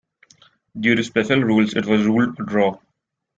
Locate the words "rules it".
1.43-1.85